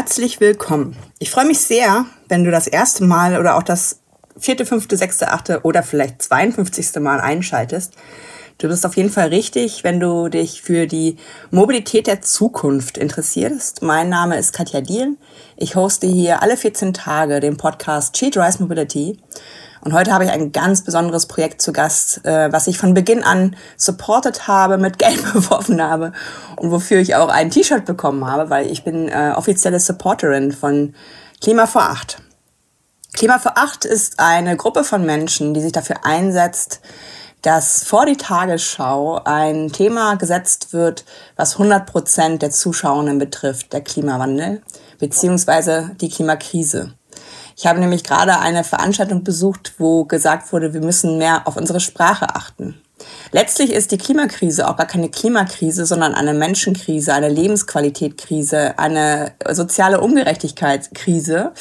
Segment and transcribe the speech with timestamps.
[0.00, 0.96] Herzlich willkommen.
[1.18, 4.00] Ich freue mich sehr, wenn du das erste Mal oder auch das
[4.34, 6.98] vierte, fünfte, sechste, achte oder vielleicht 52.
[7.00, 7.92] Mal einschaltest.
[8.56, 11.18] Du bist auf jeden Fall richtig, wenn du dich für die
[11.50, 13.82] Mobilität der Zukunft interessierst.
[13.82, 15.18] Mein Name ist Katja Diel.
[15.58, 19.18] Ich hoste hier alle 14 Tage den Podcast She Drives Mobility.
[19.82, 23.22] Und heute habe ich ein ganz besonderes Projekt zu Gast, äh, was ich von Beginn
[23.24, 26.12] an supported habe, mit Geld beworfen habe
[26.56, 30.94] und wofür ich auch ein T-Shirt bekommen habe, weil ich bin äh, offizielle Supporterin von
[31.40, 32.18] Klima vor Acht.
[33.14, 36.80] Klima vor Acht ist eine Gruppe von Menschen, die sich dafür einsetzt,
[37.42, 41.04] dass vor die Tagesschau ein Thema gesetzt wird,
[41.36, 44.62] was 100 Prozent der Zuschauerinnen betrifft, der Klimawandel
[44.98, 46.92] beziehungsweise die Klimakrise.
[47.60, 51.78] Ich habe nämlich gerade eine Veranstaltung besucht, wo gesagt wurde, wir müssen mehr auf unsere
[51.78, 52.80] Sprache achten.
[53.32, 60.00] Letztlich ist die Klimakrise auch gar keine Klimakrise, sondern eine Menschenkrise, eine Lebensqualitätkrise, eine soziale
[60.00, 61.52] Ungerechtigkeitskrise,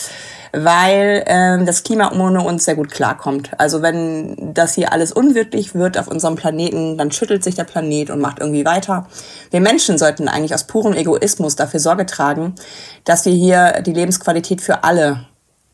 [0.53, 3.51] weil ähm, das Klima ohne uns sehr gut klarkommt.
[3.57, 8.09] Also wenn das hier alles unwirklich wird auf unserem Planeten, dann schüttelt sich der Planet
[8.09, 9.05] und macht irgendwie weiter.
[9.51, 12.55] Wir Menschen sollten eigentlich aus purem Egoismus dafür Sorge tragen,
[13.03, 15.25] dass wir hier die Lebensqualität für alle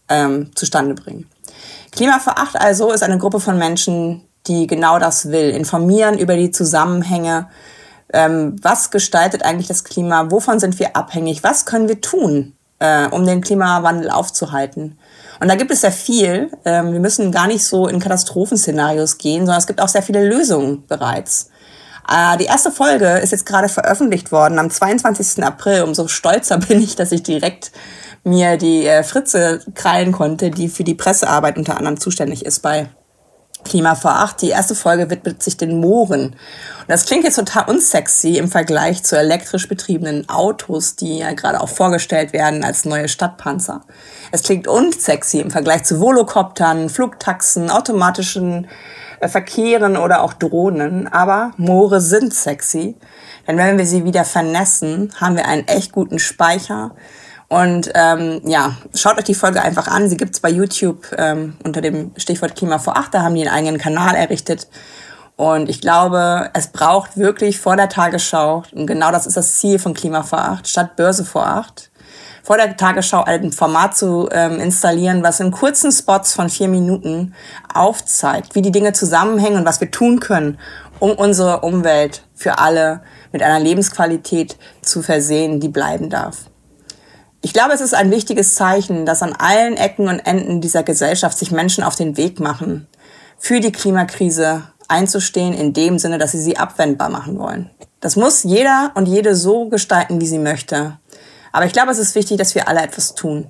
[0.10, 1.30] ähm, zustande bringen.
[1.92, 5.50] Klima für Acht also ist eine Gruppe von Menschen, die genau das will.
[5.50, 7.48] Informieren über die Zusammenhänge.
[8.14, 10.30] Ähm, was gestaltet eigentlich das Klima?
[10.30, 11.44] Wovon sind wir abhängig?
[11.44, 14.98] Was können wir tun, äh, um den Klimawandel aufzuhalten?
[15.40, 16.52] Und da gibt es sehr viel.
[16.66, 20.28] Ähm, wir müssen gar nicht so in Katastrophenszenarios gehen, sondern es gibt auch sehr viele
[20.28, 21.50] Lösungen bereits.
[22.08, 25.44] Äh, die erste Folge ist jetzt gerade veröffentlicht worden am 22.
[25.44, 25.84] April.
[25.84, 27.72] Umso stolzer bin ich, dass ich direkt
[28.26, 32.90] mir die äh, Fritze krallen konnte, die für die Pressearbeit unter anderem zuständig ist bei
[33.64, 34.42] Klima vor acht.
[34.42, 36.28] Die erste Folge widmet sich den Mooren.
[36.28, 36.36] Und
[36.88, 41.70] das klingt jetzt total unsexy im Vergleich zu elektrisch betriebenen Autos, die ja gerade auch
[41.70, 43.82] vorgestellt werden als neue Stadtpanzer.
[44.32, 48.68] Es klingt unsexy im Vergleich zu Volocoptern, Flugtaxen, automatischen
[49.20, 51.08] äh, Verkehren oder auch Drohnen.
[51.08, 52.96] Aber Moore sind sexy.
[53.48, 56.96] Denn wenn wir sie wieder vernässen, haben wir einen echt guten Speicher
[57.48, 60.10] und ähm, ja, schaut euch die Folge einfach an.
[60.10, 63.14] Sie gibt's bei YouTube ähm, unter dem Stichwort Klima vor acht.
[63.14, 64.68] Da haben die einen eigenen Kanal errichtet.
[65.36, 69.80] Und ich glaube, es braucht wirklich vor der Tagesschau, und genau das ist das Ziel
[69.80, 71.92] von Klima vor acht, statt Börse vor acht,
[72.42, 77.34] vor der Tagesschau ein Format zu ähm, installieren, was in kurzen Spots von vier Minuten
[77.74, 80.58] aufzeigt, wie die Dinge zusammenhängen und was wir tun können,
[81.00, 83.02] um unsere Umwelt für alle
[83.34, 86.46] mit einer Lebensqualität zu versehen, die bleiben darf.
[87.46, 91.38] Ich glaube, es ist ein wichtiges Zeichen, dass an allen Ecken und Enden dieser Gesellschaft
[91.38, 92.88] sich Menschen auf den Weg machen,
[93.38, 97.70] für die Klimakrise einzustehen, in dem Sinne, dass sie sie abwendbar machen wollen.
[98.00, 100.98] Das muss jeder und jede so gestalten, wie sie möchte.
[101.52, 103.46] Aber ich glaube, es ist wichtig, dass wir alle etwas tun.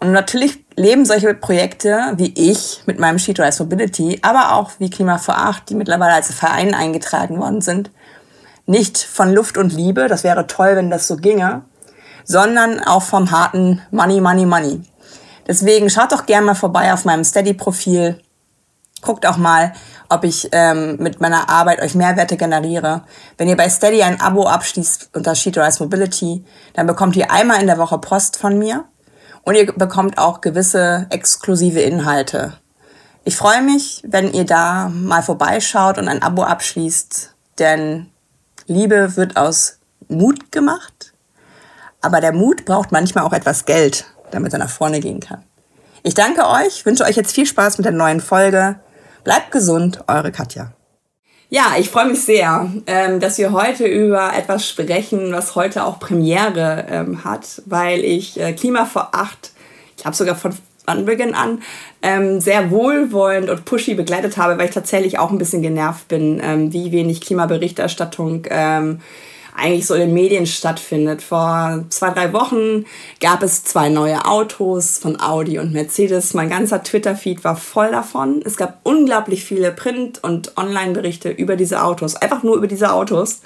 [0.00, 4.90] Und natürlich leben solche Projekte wie ich mit meinem Sheet Rise Mobility, aber auch wie
[4.90, 7.92] Klima vor Acht, die mittlerweile als Verein eingetragen worden sind,
[8.66, 10.08] nicht von Luft und Liebe.
[10.08, 11.62] Das wäre toll, wenn das so ginge
[12.24, 14.80] sondern auch vom harten Money, Money, Money.
[15.46, 18.20] Deswegen schaut doch gerne mal vorbei auf meinem Steady-Profil.
[19.02, 19.72] Guckt auch mal,
[20.08, 23.02] ob ich ähm, mit meiner Arbeit euch Mehrwerte generiere.
[23.36, 26.44] Wenn ihr bei Steady ein Abo abschließt unter Sheetrise Mobility,
[26.74, 28.84] dann bekommt ihr einmal in der Woche Post von mir
[29.42, 32.54] und ihr bekommt auch gewisse exklusive Inhalte.
[33.24, 38.10] Ich freue mich, wenn ihr da mal vorbeischaut und ein Abo abschließt, denn
[38.66, 39.78] Liebe wird aus
[40.08, 40.91] Mut gemacht
[42.02, 45.42] aber der Mut braucht manchmal auch etwas Geld, damit er nach vorne gehen kann.
[46.02, 48.80] Ich danke euch, wünsche euch jetzt viel Spaß mit der neuen Folge.
[49.22, 50.72] Bleibt gesund, eure Katja.
[51.48, 56.00] Ja, ich freue mich sehr, ähm, dass wir heute über etwas sprechen, was heute auch
[56.00, 59.52] Premiere ähm, hat, weil ich äh, Klima vor acht,
[59.96, 60.54] ich habe sogar von
[60.86, 61.62] Anbeginn an,
[62.00, 66.72] ähm, sehr wohlwollend und pushy begleitet habe, weil ich tatsächlich auch ein bisschen genervt bin,
[66.72, 69.00] wie wenig Klimaberichterstattung ähm,
[69.54, 71.22] eigentlich so in den Medien stattfindet.
[71.22, 72.86] Vor zwei, drei Wochen
[73.20, 76.34] gab es zwei neue Autos von Audi und Mercedes.
[76.34, 78.42] Mein ganzer Twitter-Feed war voll davon.
[78.44, 82.16] Es gab unglaublich viele Print- und Online-Berichte über diese Autos.
[82.16, 83.42] Einfach nur über diese Autos.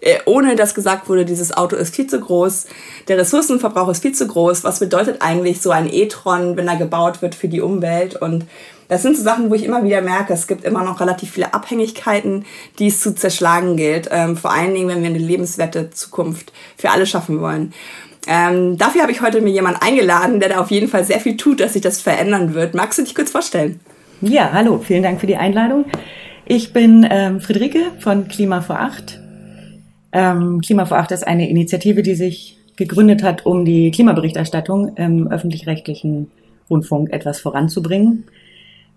[0.00, 2.66] Äh, ohne dass gesagt wurde, dieses Auto ist viel zu groß,
[3.08, 4.64] der Ressourcenverbrauch ist viel zu groß.
[4.64, 8.16] Was bedeutet eigentlich so ein E-Tron, wenn er gebaut wird für die Umwelt?
[8.16, 8.46] Und
[8.90, 11.54] das sind so Sachen, wo ich immer wieder merke, es gibt immer noch relativ viele
[11.54, 12.44] Abhängigkeiten,
[12.80, 14.08] die es zu zerschlagen gilt.
[14.10, 17.72] Ähm, vor allen Dingen, wenn wir eine lebenswerte Zukunft für alle schaffen wollen.
[18.26, 21.36] Ähm, dafür habe ich heute mir jemanden eingeladen, der da auf jeden Fall sehr viel
[21.36, 22.74] tut, dass sich das verändern wird.
[22.74, 23.78] Magst du dich kurz vorstellen?
[24.22, 25.84] Ja, hallo, vielen Dank für die Einladung.
[26.44, 29.20] Ich bin ähm, Friederike von Klima vor Acht.
[30.10, 35.28] Ähm, Klima vor Acht ist eine Initiative, die sich gegründet hat, um die Klimaberichterstattung im
[35.28, 36.28] öffentlich-rechtlichen
[36.68, 38.24] Rundfunk etwas voranzubringen.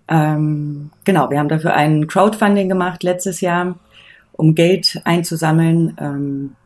[0.08, 3.78] Ähm, genau, wir haben dafür ein Crowdfunding gemacht letztes Jahr,
[4.32, 6.56] um Geld einzusammeln, ähm,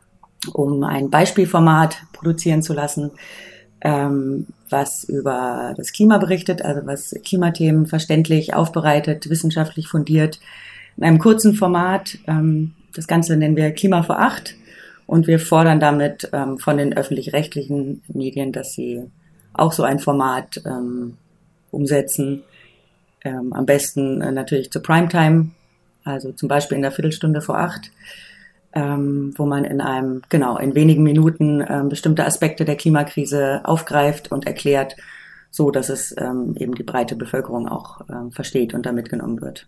[0.52, 3.10] um ein Beispielformat produzieren zu lassen,
[3.80, 10.40] ähm, was über das Klima berichtet, also was Klimathemen verständlich aufbereitet, wissenschaftlich fundiert,
[10.96, 12.18] in einem kurzen Format.
[12.26, 14.56] Ähm, das Ganze nennen wir Klima vor acht
[15.06, 19.04] und wir fordern damit ähm, von den öffentlich-rechtlichen Medien, dass sie
[19.52, 21.16] auch so ein Format ähm,
[21.70, 22.42] umsetzen.
[23.28, 25.50] Ähm, am besten äh, natürlich zur Primetime,
[26.04, 27.90] also zum Beispiel in der Viertelstunde vor acht
[28.74, 34.30] ähm, wo man in einem, genau, in wenigen Minuten ähm, bestimmte Aspekte der Klimakrise aufgreift
[34.30, 34.96] und erklärt,
[35.50, 39.66] so dass es ähm, eben die breite Bevölkerung auch ähm, versteht und da mitgenommen wird.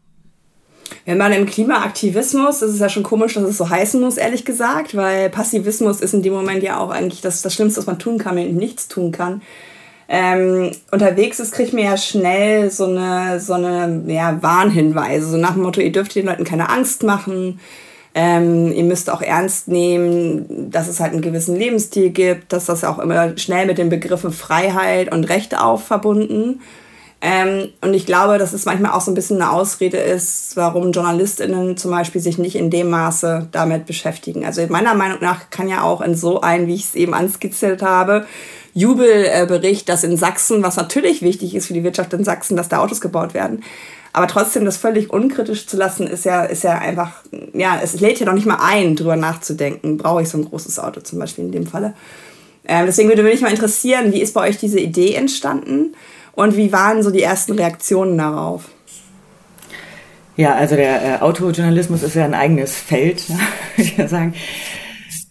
[1.04, 4.44] Wenn man im Klimaaktivismus, ist es ja schon komisch, dass es so heißen muss, ehrlich
[4.44, 7.98] gesagt, weil Passivismus ist in dem Moment ja auch eigentlich das, das Schlimmste, was man
[7.98, 9.40] tun kann, wenn man nichts tun kann.
[10.12, 15.52] Ähm, unterwegs ist, kriegt man ja schnell so eine, so eine ja, Warnhinweise, so nach
[15.52, 17.60] dem Motto, ihr dürft den Leuten keine Angst machen,
[18.12, 22.82] ähm, ihr müsst auch ernst nehmen, dass es halt einen gewissen Lebensstil gibt, dass das
[22.82, 26.60] auch immer schnell mit den Begriffen Freiheit und Rechte auch verbunden.
[27.22, 30.93] Ähm, und ich glaube, dass es manchmal auch so ein bisschen eine Ausrede ist, warum
[30.93, 34.46] JournalistInnen zum Beispiel sich nicht in dem Maße damit beschäftigen.
[34.46, 37.82] Also meiner Meinung nach kann ja auch in so ein, wie ich es eben anskizziert
[37.82, 38.26] habe,
[38.72, 42.78] Jubelbericht, dass in Sachsen, was natürlich wichtig ist für die Wirtschaft in Sachsen, dass da
[42.78, 43.64] Autos gebaut werden,
[44.12, 47.22] aber trotzdem das völlig unkritisch zu lassen, ist ja, ist ja einfach,
[47.52, 49.99] ja, es lädt ja noch nicht mal ein, drüber nachzudenken.
[49.99, 51.94] Brauche ich so ein großes Auto zum Beispiel in dem Falle?
[52.67, 55.94] Ähm, deswegen würde mich mal interessieren, wie ist bei euch diese Idee entstanden
[56.32, 58.69] und wie waren so die ersten Reaktionen darauf?
[60.37, 63.43] Ja, also der äh, Autojournalismus ist ja ein eigenes Feld, würde
[63.77, 64.35] ich ja sagen.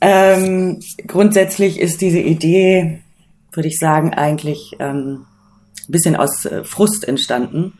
[0.01, 3.01] Ähm, grundsätzlich ist diese Idee,
[3.51, 5.25] würde ich sagen, eigentlich ähm,
[5.87, 7.73] ein bisschen aus äh, Frust entstanden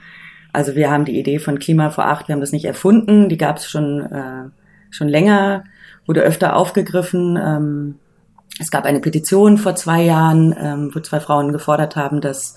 [0.52, 3.38] also wir haben die Idee von Klima vor acht, wir haben das nicht erfunden, die
[3.38, 4.50] gab es schon, äh,
[4.90, 5.64] schon länger,
[6.06, 7.38] wurde öfter aufgegriffen.
[7.38, 7.96] Ähm,
[8.60, 12.56] es gab eine Petition vor zwei Jahren, ähm, wo zwei Frauen gefordert haben, dass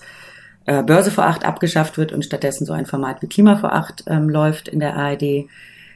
[0.65, 4.03] äh, Börse vor acht abgeschafft wird und stattdessen so ein Format wie Klima vor acht
[4.07, 5.45] ähm, läuft in der ARD.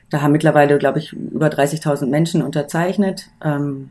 [0.09, 3.27] Da haben mittlerweile, glaube ich, über 30.000 Menschen unterzeichnet.
[3.43, 3.89] Ähm,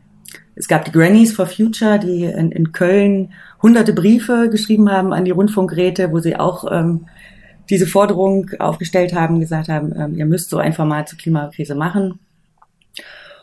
[0.55, 5.25] es gab die Grannies for Future, die in, in Köln hunderte Briefe geschrieben haben an
[5.25, 7.07] die Rundfunkräte, wo sie auch ähm,
[7.69, 12.19] diese Forderung aufgestellt haben, gesagt haben, ähm, ihr müsst so ein Format zur Klimakrise machen.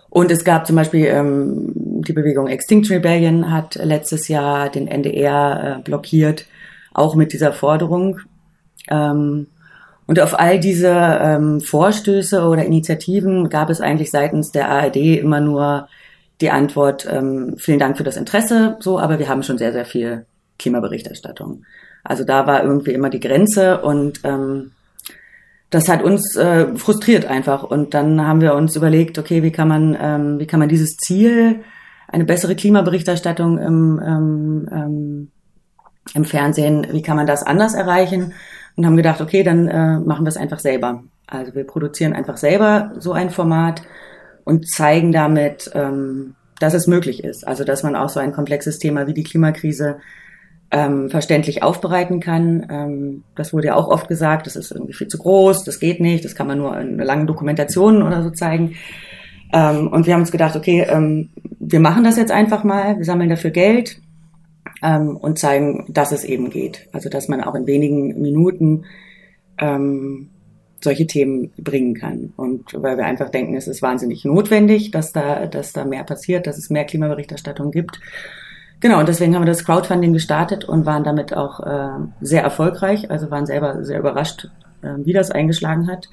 [0.09, 5.79] Und es gab zum Beispiel ähm, die Bewegung Extinction Rebellion hat letztes Jahr den NDR
[5.79, 6.47] äh, blockiert,
[6.95, 8.21] auch mit dieser Forderung.
[8.89, 9.49] Ähm,
[10.07, 15.41] und auf all diese ähm, Vorstöße oder Initiativen gab es eigentlich seitens der ARD immer
[15.41, 15.89] nur
[16.41, 19.85] die Antwort, ähm, vielen Dank für das Interesse, so, aber wir haben schon sehr, sehr
[19.85, 20.27] viel
[20.59, 21.65] Klimaberichterstattung.
[22.03, 24.73] Also da war irgendwie immer die Grenze und ähm,
[25.71, 27.63] das hat uns äh, frustriert einfach.
[27.63, 30.97] Und dann haben wir uns überlegt, okay, wie kann man, ähm, wie kann man dieses
[30.97, 31.61] Ziel,
[32.09, 35.31] eine bessere Klimaberichterstattung im, ähm, ähm,
[36.13, 38.35] im Fernsehen, wie kann man das anders erreichen?
[38.77, 41.05] Und haben gedacht, okay, dann äh, machen wir es einfach selber.
[41.27, 43.83] Also wir produzieren einfach selber so ein Format
[44.45, 47.47] und zeigen damit, ähm, dass es möglich ist.
[47.47, 49.99] Also dass man auch so ein komplexes Thema wie die Klimakrise
[50.71, 52.67] ähm, verständlich aufbereiten kann.
[52.71, 56.01] Ähm, das wurde ja auch oft gesagt, das ist irgendwie viel zu groß, das geht
[56.01, 58.75] nicht, das kann man nur in langen Dokumentationen oder so zeigen.
[59.53, 61.31] Ähm, und wir haben uns gedacht, okay, ähm,
[61.61, 64.01] wir machen das jetzt einfach mal, wir sammeln dafür Geld
[64.85, 66.89] ähm, und zeigen, dass es eben geht.
[66.93, 68.85] Also dass man auch in wenigen Minuten
[69.59, 70.29] ähm,
[70.83, 72.35] solche Themen bringen kann.
[72.37, 76.47] Und weil wir einfach denken, es ist wahnsinnig notwendig, dass da, dass da mehr passiert,
[76.47, 77.99] dass es mehr Klimaberichterstattung gibt.
[78.81, 83.11] Genau, und deswegen haben wir das Crowdfunding gestartet und waren damit auch äh, sehr erfolgreich,
[83.11, 84.51] also waren selber sehr überrascht,
[84.83, 86.11] äh, wie das eingeschlagen hat.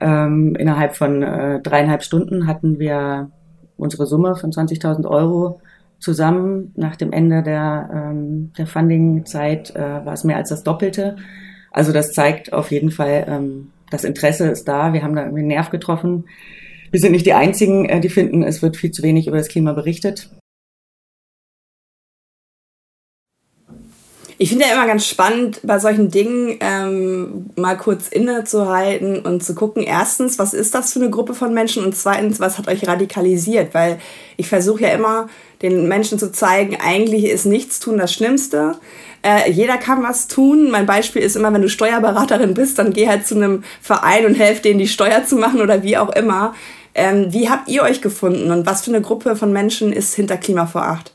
[0.00, 3.30] Ähm, innerhalb von äh, dreieinhalb Stunden hatten wir
[3.76, 5.60] unsere Summe von 20.000 Euro
[5.98, 6.72] zusammen.
[6.76, 11.16] Nach dem Ende der, ähm, der Funding-Zeit äh, war es mehr als das Doppelte.
[11.70, 14.92] Also das zeigt auf jeden Fall, ähm, das Interesse ist da.
[14.92, 16.24] Wir haben da irgendwie einen Nerv getroffen.
[16.90, 19.48] Wir sind nicht die Einzigen, äh, die finden, es wird viel zu wenig über das
[19.48, 20.30] Klima berichtet.
[24.36, 29.54] Ich finde ja immer ganz spannend, bei solchen Dingen ähm, mal kurz innezuhalten und zu
[29.54, 32.86] gucken, erstens, was ist das für eine Gruppe von Menschen und zweitens, was hat euch
[32.86, 33.74] radikalisiert?
[33.74, 34.00] Weil
[34.36, 35.28] ich versuche ja immer,
[35.62, 38.76] den Menschen zu zeigen, eigentlich ist nichts tun das Schlimmste.
[39.22, 40.70] Äh, jeder kann was tun.
[40.70, 44.34] Mein Beispiel ist immer, wenn du Steuerberaterin bist, dann geh halt zu einem Verein und
[44.34, 46.54] helf denen, die Steuer zu machen oder wie auch immer.
[46.94, 50.36] Ähm, wie habt ihr euch gefunden und was für eine Gruppe von Menschen ist hinter
[50.36, 51.13] Klima vor Acht?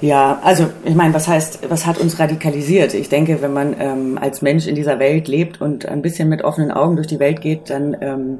[0.00, 2.92] Ja, also ich meine, was heißt, was hat uns radikalisiert?
[2.92, 6.42] Ich denke, wenn man ähm, als Mensch in dieser Welt lebt und ein bisschen mit
[6.42, 8.38] offenen Augen durch die Welt geht, dann, ähm,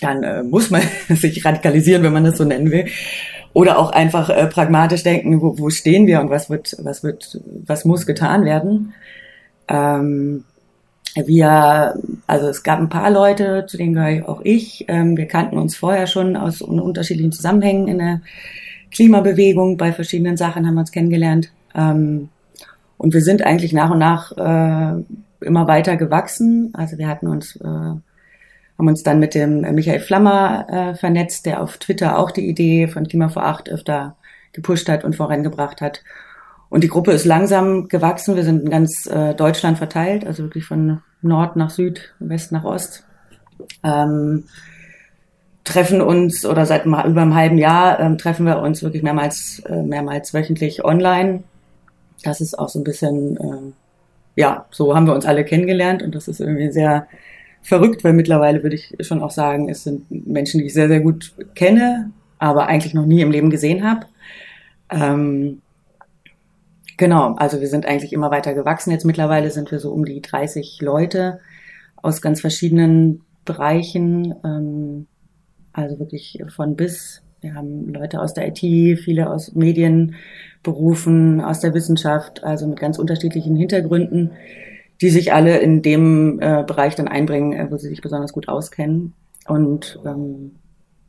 [0.00, 2.86] dann äh, muss man sich radikalisieren, wenn man das so nennen will.
[3.52, 7.38] Oder auch einfach äh, pragmatisch denken, wo, wo stehen wir und was wird, was wird,
[7.66, 8.94] was muss getan werden.
[9.68, 10.44] Ähm,
[11.14, 11.94] wir,
[12.26, 14.86] also es gab ein paar Leute, zu denen gehöre auch ich.
[14.88, 18.20] Ähm, wir kannten uns vorher schon aus unterschiedlichen Zusammenhängen in der
[18.94, 21.50] Klimabewegung, bei verschiedenen Sachen haben wir uns kennengelernt.
[21.74, 22.28] Ähm,
[22.96, 25.02] und wir sind eigentlich nach und nach äh,
[25.44, 26.70] immer weiter gewachsen.
[26.74, 28.00] Also wir hatten uns, äh, haben
[28.78, 33.06] uns dann mit dem Michael Flammer äh, vernetzt, der auf Twitter auch die Idee von
[33.06, 34.16] Klima vor Acht öfter
[34.52, 36.02] gepusht hat und vorangebracht hat.
[36.70, 38.36] Und die Gruppe ist langsam gewachsen.
[38.36, 42.64] Wir sind in ganz äh, Deutschland verteilt, also wirklich von Nord nach Süd, West nach
[42.64, 43.04] Ost.
[43.82, 44.44] Ähm,
[45.64, 49.82] treffen uns oder seit über einem halben Jahr ähm, treffen wir uns wirklich mehrmals, äh,
[49.82, 51.42] mehrmals wöchentlich online.
[52.22, 56.14] Das ist auch so ein bisschen, äh, ja, so haben wir uns alle kennengelernt und
[56.14, 57.06] das ist irgendwie sehr
[57.62, 61.00] verrückt, weil mittlerweile würde ich schon auch sagen, es sind Menschen, die ich sehr, sehr
[61.00, 64.06] gut kenne, aber eigentlich noch nie im Leben gesehen habe.
[64.90, 65.62] Ähm,
[66.98, 68.90] genau, also wir sind eigentlich immer weiter gewachsen.
[68.90, 71.40] Jetzt mittlerweile sind wir so um die 30 Leute
[71.96, 74.34] aus ganz verschiedenen Bereichen.
[74.44, 75.06] Ähm,
[75.74, 77.20] also wirklich von bis.
[77.42, 78.60] Wir haben Leute aus der IT,
[79.00, 84.30] viele aus Medienberufen, aus der Wissenschaft, also mit ganz unterschiedlichen Hintergründen,
[85.02, 88.48] die sich alle in dem äh, Bereich dann einbringen, äh, wo sie sich besonders gut
[88.48, 89.12] auskennen.
[89.46, 90.52] Und ähm,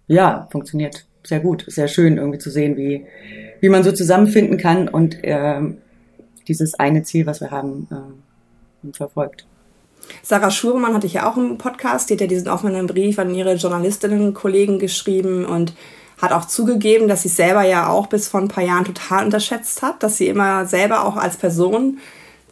[0.07, 1.63] ja, funktioniert sehr gut.
[1.67, 3.05] Sehr schön irgendwie zu sehen, wie,
[3.62, 5.62] wie man so zusammenfinden kann und äh,
[6.48, 9.48] dieses eine Ziel, was wir haben, äh, verfolgt.
[10.24, 13.33] Sarah Schuremann hatte ich ja auch im Podcast, die hat ja diesen offenen Brief an
[13.33, 15.74] ihre Journalistinnen-Kollegen geschrieben und
[16.21, 19.81] hat auch zugegeben, dass sie selber ja auch bis vor ein paar Jahren total unterschätzt
[19.81, 22.00] hat, dass sie immer selber auch als Person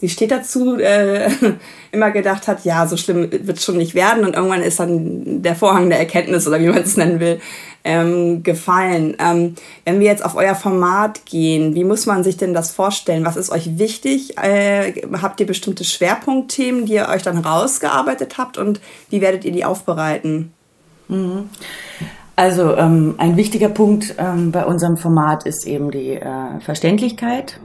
[0.03, 1.29] sie steht dazu, äh,
[1.93, 4.25] immer gedacht hat, ja, so schlimm wird es schon nicht werden.
[4.25, 7.39] Und irgendwann ist dann der Vorhang der Erkenntnis oder wie man es nennen will,
[7.84, 9.16] ähm, gefallen.
[9.20, 13.25] Ähm, wenn wir jetzt auf euer Format gehen, wie muss man sich denn das vorstellen?
[13.25, 14.38] Was ist euch wichtig?
[14.38, 19.52] Äh, habt ihr bestimmte Schwerpunktthemen, die ihr euch dann rausgearbeitet habt und wie werdet ihr
[19.52, 20.54] die aufbereiten?
[21.08, 21.50] Mhm.
[22.36, 27.60] Also ähm, ein wichtiger Punkt ähm, bei unserem Format ist eben die äh, Verständlichkeit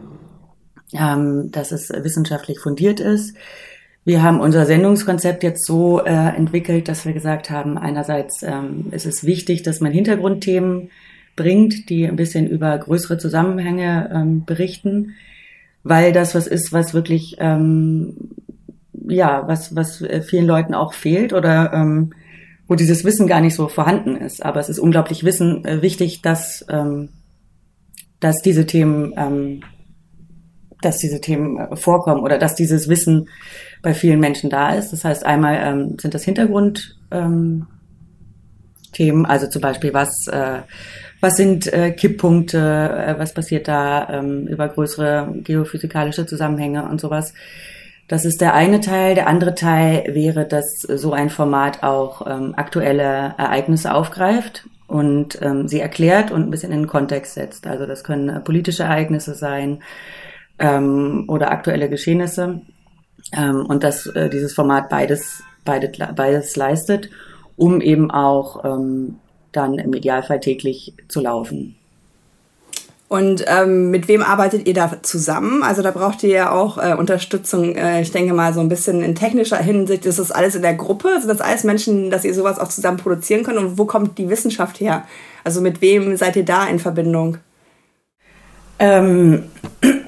[0.92, 3.34] ähm, dass es wissenschaftlich fundiert ist.
[4.08, 9.04] Wir haben unser Sendungskonzept jetzt so äh, entwickelt, dass wir gesagt haben, einerseits ähm, ist
[9.04, 10.88] es wichtig, dass man Hintergrundthemen
[11.36, 15.12] bringt, die ein bisschen über größere Zusammenhänge ähm, berichten,
[15.82, 18.30] weil das was ist, was wirklich ähm,
[18.94, 22.14] ja, was was äh, vielen Leuten auch fehlt oder ähm,
[22.66, 24.42] wo dieses Wissen gar nicht so vorhanden ist.
[24.42, 27.10] Aber es ist unglaublich wissen äh, wichtig, dass ähm,
[28.20, 29.60] dass diese Themen ähm,
[30.80, 33.28] dass diese Themen äh, vorkommen oder dass dieses Wissen
[33.82, 34.92] bei vielen Menschen da ist.
[34.92, 37.66] Das heißt, einmal ähm, sind das Hintergrundthemen,
[38.98, 40.60] ähm, also zum Beispiel, was, äh,
[41.20, 47.34] was sind äh, Kipppunkte, äh, was passiert da ähm, über größere geophysikalische Zusammenhänge und sowas.
[48.08, 49.14] Das ist der eine Teil.
[49.14, 55.68] Der andere Teil wäre, dass so ein Format auch ähm, aktuelle Ereignisse aufgreift und ähm,
[55.68, 57.66] sie erklärt und ein bisschen in den Kontext setzt.
[57.66, 59.80] Also das können äh, politische Ereignisse sein,
[60.58, 62.60] ähm, oder aktuelle Geschehnisse.
[63.32, 67.10] Ähm, und dass äh, dieses Format beides, beides, beides leistet,
[67.56, 69.16] um eben auch ähm,
[69.52, 71.74] dann im Idealfall täglich zu laufen.
[73.08, 75.62] Und ähm, mit wem arbeitet ihr da zusammen?
[75.62, 79.02] Also da braucht ihr ja auch äh, Unterstützung, äh, ich denke mal so ein bisschen
[79.02, 80.04] in technischer Hinsicht.
[80.04, 81.16] Ist das alles in der Gruppe?
[81.18, 83.56] Sind das alles Menschen, dass ihr sowas auch zusammen produzieren könnt?
[83.56, 85.04] Und wo kommt die Wissenschaft her?
[85.42, 87.38] Also mit wem seid ihr da in Verbindung?
[88.78, 89.44] Ähm,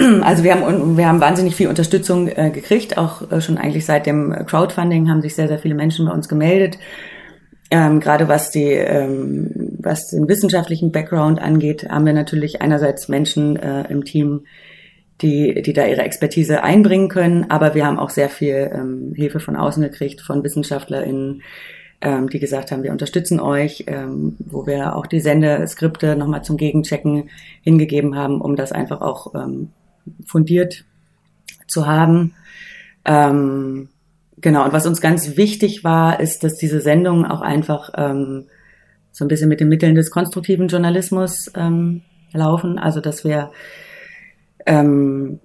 [0.23, 4.07] also wir haben, wir haben wahnsinnig viel Unterstützung äh, gekriegt, auch äh, schon eigentlich seit
[4.07, 6.79] dem Crowdfunding haben sich sehr, sehr viele Menschen bei uns gemeldet.
[7.71, 13.57] Ähm, gerade was die, ähm, was den wissenschaftlichen Background angeht, haben wir natürlich einerseits Menschen
[13.57, 14.45] äh, im Team,
[15.21, 19.39] die, die da ihre Expertise einbringen können, aber wir haben auch sehr viel ähm, Hilfe
[19.39, 21.43] von außen gekriegt, von WissenschaftlerInnen,
[22.01, 26.57] ähm, die gesagt haben, wir unterstützen euch, ähm, wo wir auch die Sendeskripte nochmal zum
[26.57, 27.29] Gegenchecken
[27.61, 29.69] hingegeben haben, um das einfach auch ähm,
[30.27, 30.85] fundiert
[31.67, 32.35] zu haben.
[33.05, 33.89] Ähm,
[34.41, 38.47] genau, und was uns ganz wichtig war, ist, dass diese Sendungen auch einfach ähm,
[39.13, 42.03] so ein bisschen mit den Mitteln des konstruktiven Journalismus ähm,
[42.33, 43.51] laufen, also dass wir
[44.67, 45.41] ähm,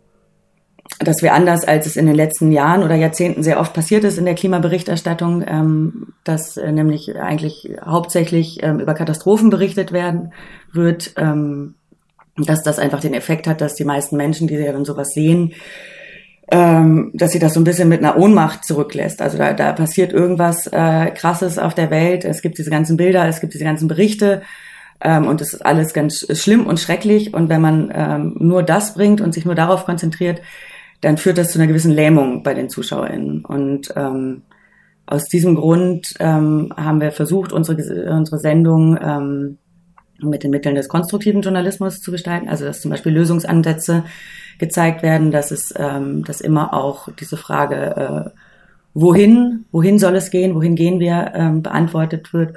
[1.00, 4.18] dass wir anders, als es in den letzten Jahren oder Jahrzehnten sehr oft passiert ist
[4.18, 10.32] in der Klimaberichterstattung, ähm, dass äh, nämlich eigentlich hauptsächlich ähm, über Katastrophen berichtet werden
[10.72, 11.76] wird, ähm,
[12.38, 15.54] dass das einfach den Effekt hat, dass die meisten Menschen, die ja dann sowas sehen,
[16.51, 19.22] ähm, dass sie das so ein bisschen mit einer Ohnmacht zurücklässt.
[19.22, 22.25] Also da, da passiert irgendwas äh, Krasses auf der Welt.
[22.25, 24.42] Es gibt diese ganzen Bilder, es gibt diese ganzen Berichte
[25.01, 27.34] ähm, und es ist alles ganz schlimm und schrecklich.
[27.34, 30.42] Und wenn man ähm, nur das bringt und sich nur darauf konzentriert,
[31.01, 33.44] dann führt das zu einer gewissen Lähmung bei den ZuschauerInnen.
[33.46, 34.44] Und ähm,
[35.08, 39.58] aus diesem Grund ähm, haben wir versucht, unsere, unsere Sendung ähm,
[40.20, 42.50] mit den Mitteln des konstruktiven Journalismus zu gestalten.
[42.50, 44.04] Also dass zum Beispiel Lösungsansätze
[44.58, 47.76] gezeigt werden, dass es, ähm, dass immer auch diese Frage,
[48.26, 48.40] äh,
[48.94, 52.56] wohin, wohin soll es gehen, wohin gehen wir, ähm, beantwortet wird.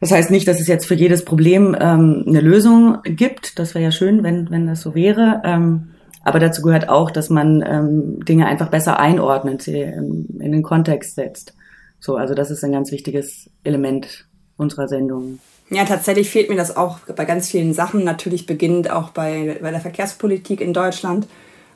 [0.00, 3.58] Das heißt nicht, dass es jetzt für jedes Problem ähm, eine Lösung gibt.
[3.58, 5.40] Das wäre ja schön, wenn, wenn das so wäre.
[5.44, 5.88] Ähm,
[6.22, 10.62] aber dazu gehört auch, dass man ähm, Dinge einfach besser einordnet, sie ähm, in den
[10.62, 11.54] Kontext setzt.
[12.00, 14.26] So, also das ist ein ganz wichtiges Element
[14.56, 15.38] unserer Sendung.
[15.74, 18.04] Ja, tatsächlich fehlt mir das auch bei ganz vielen Sachen.
[18.04, 21.26] Natürlich beginnend auch bei, bei der Verkehrspolitik in Deutschland.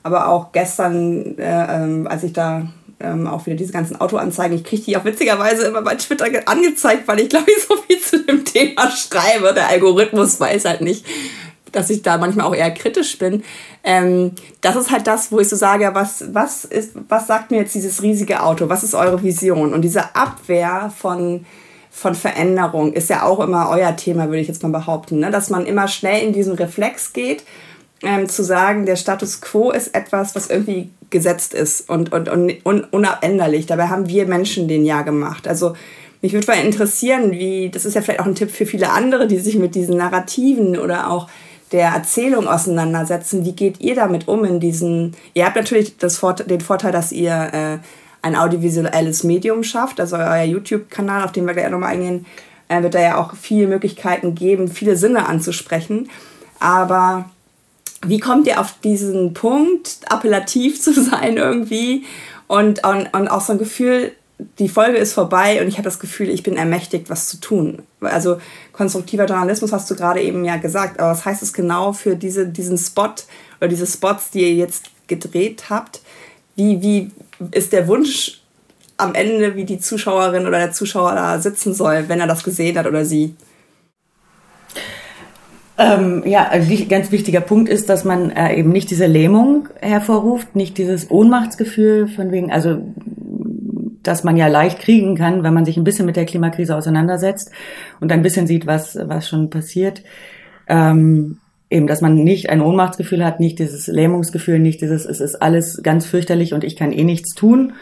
[0.04, 2.68] Aber auch gestern, äh, ähm, als ich da
[3.00, 7.08] ähm, auch wieder diese ganzen Autoanzeigen, ich kriege die auch witzigerweise immer bei Twitter angezeigt,
[7.08, 9.52] weil ich glaube ich so viel zu dem Thema schreibe.
[9.52, 11.04] Der Algorithmus weiß halt nicht,
[11.72, 13.42] dass ich da manchmal auch eher kritisch bin.
[13.82, 17.58] Ähm, das ist halt das, wo ich so sage, was, was, ist, was sagt mir
[17.58, 18.68] jetzt dieses riesige Auto?
[18.68, 19.74] Was ist eure Vision?
[19.74, 21.44] Und diese Abwehr von
[21.98, 25.32] von Veränderung ist ja auch immer euer Thema, würde ich jetzt mal behaupten, ne?
[25.32, 27.42] dass man immer schnell in diesen Reflex geht,
[28.04, 32.64] ähm, zu sagen, der Status quo ist etwas, was irgendwie gesetzt ist und, und, und,
[32.64, 33.66] und unabänderlich.
[33.66, 35.48] Dabei haben wir Menschen den ja gemacht.
[35.48, 35.74] Also
[36.22, 39.26] mich würde mal interessieren, wie, das ist ja vielleicht auch ein Tipp für viele andere,
[39.26, 41.28] die sich mit diesen Narrativen oder auch
[41.72, 43.44] der Erzählung auseinandersetzen.
[43.44, 47.50] Wie geht ihr damit um in diesen, ihr habt natürlich das, den Vorteil, dass ihr
[47.52, 47.78] äh,
[48.22, 52.26] ein audiovisuelles Medium schafft, also euer YouTube-Kanal, auf den wir gleich nochmal eingehen,
[52.68, 56.10] äh, wird da ja auch viele Möglichkeiten geben, viele Sinne anzusprechen.
[56.60, 57.30] Aber
[58.06, 62.04] wie kommt ihr auf diesen Punkt, appellativ zu sein irgendwie
[62.46, 64.12] und, und, und auch so ein Gefühl,
[64.58, 67.82] die Folge ist vorbei und ich habe das Gefühl, ich bin ermächtigt, was zu tun.
[68.00, 68.40] Also
[68.72, 72.46] konstruktiver Journalismus hast du gerade eben ja gesagt, aber was heißt es genau für diese,
[72.46, 73.14] diesen Spot
[73.60, 76.02] oder diese Spots, die ihr jetzt gedreht habt?
[76.54, 77.10] Wie, wie,
[77.50, 78.40] ist der Wunsch
[78.96, 82.76] am Ende, wie die Zuschauerin oder der Zuschauer da sitzen soll, wenn er das gesehen
[82.76, 83.34] hat oder sie?
[85.78, 90.56] Ähm, ja, ein ganz wichtiger Punkt ist, dass man äh, eben nicht diese Lähmung hervorruft,
[90.56, 92.82] nicht dieses Ohnmachtsgefühl von wegen, also
[94.02, 97.52] dass man ja leicht kriegen kann, wenn man sich ein bisschen mit der Klimakrise auseinandersetzt
[98.00, 100.02] und ein bisschen sieht, was, was schon passiert.
[100.66, 101.38] Ähm,
[101.70, 105.82] eben, dass man nicht ein Ohnmachtsgefühl hat, nicht dieses Lähmungsgefühl, nicht dieses, es ist alles
[105.82, 107.74] ganz fürchterlich und ich kann eh nichts tun,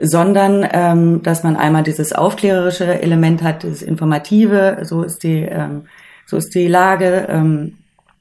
[0.00, 5.82] sondern ähm, dass man einmal dieses aufklärerische Element hat, dieses informative, so ist die, ähm,
[6.26, 7.26] so ist die Lage.
[7.28, 7.74] Ähm,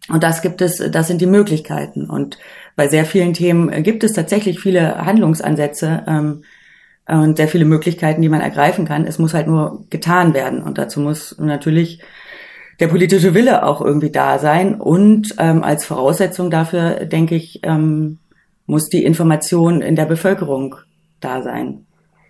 [0.09, 2.05] und das gibt es, das sind die Möglichkeiten.
[2.05, 2.37] Und
[2.75, 6.43] bei sehr vielen Themen gibt es tatsächlich viele Handlungsansätze ähm,
[7.07, 9.05] und sehr viele Möglichkeiten, die man ergreifen kann.
[9.05, 10.61] Es muss halt nur getan werden.
[10.61, 12.01] Und dazu muss natürlich
[12.79, 14.79] der politische Wille auch irgendwie da sein.
[14.79, 18.19] Und ähm, als Voraussetzung dafür, denke ich, ähm,
[18.65, 20.75] muss die Information in der Bevölkerung
[21.19, 21.85] da sein.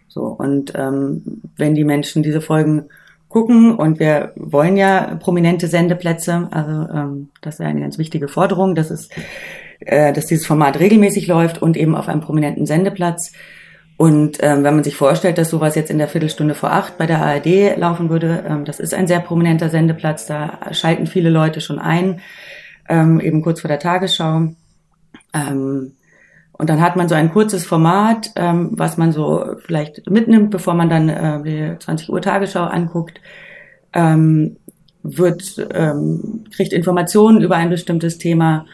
[0.08, 2.86] So, und ähm, wenn die Menschen diese Folgen
[3.29, 8.75] gucken und wir wollen ja prominente Sendeplätze, also ähm, das ist eine ganz wichtige Forderung,
[8.75, 9.10] dass es,
[9.79, 13.32] äh, dass dieses Format regelmäßig läuft und eben auf einem prominenten Sendeplatz,
[14.04, 17.06] und ähm, wenn man sich vorstellt, dass sowas jetzt in der Viertelstunde vor acht bei
[17.06, 21.62] der ARD laufen würde, ähm, das ist ein sehr prominenter Sendeplatz, da schalten viele Leute
[21.62, 22.20] schon ein,
[22.89, 24.50] ähm, eben kurz vor der Tagesschau.
[25.34, 25.94] Ähm,
[26.52, 30.74] und dann hat man so ein kurzes Format, ähm, was man so vielleicht mitnimmt, bevor
[30.74, 33.22] man dann äh, die 20 Uhr Tagesschau anguckt,
[33.94, 34.58] ähm,
[35.02, 38.66] wird, ähm, kriegt Informationen über ein bestimmtes Thema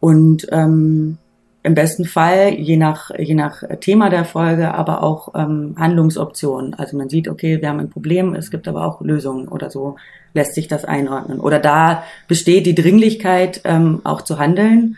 [0.00, 1.16] und ähm,
[1.62, 6.74] im besten Fall, je nach, je nach Thema der Folge, aber auch ähm, Handlungsoptionen.
[6.74, 9.96] Also man sieht, okay, wir haben ein Problem, es gibt aber auch Lösungen oder so
[10.32, 11.40] lässt sich das einordnen.
[11.40, 14.96] Oder da besteht die Dringlichkeit, ähm, auch zu handeln.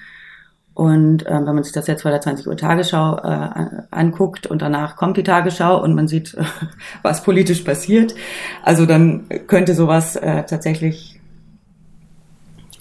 [0.74, 4.62] Und ähm, wenn man sich das jetzt vor der 20 Uhr Tagesschau äh, anguckt und
[4.62, 6.36] danach kommt die Tagesschau und man sieht,
[7.02, 8.14] was politisch passiert,
[8.62, 11.20] also dann könnte sowas äh, tatsächlich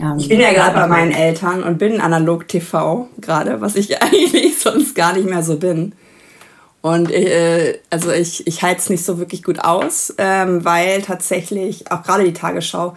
[0.02, 4.02] ähm, ich bin ja gerade bei meinen Eltern und bin analog TV gerade, was ich
[4.02, 5.94] eigentlich sonst gar nicht mehr so bin.
[6.82, 11.92] Und äh, also ich, ich halte es nicht so wirklich gut aus, ähm, weil tatsächlich
[11.92, 12.96] auch gerade die Tagesschau,